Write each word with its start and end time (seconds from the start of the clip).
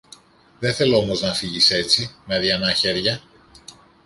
Δε 0.59 0.71
θέλω 0.73 0.97
όμως 0.97 1.21
να 1.21 1.33
φύγεις 1.33 1.71
έτσι, 1.71 2.15
με 2.25 2.35
αδειανά 2.35 2.73
χέρια. 2.73 3.21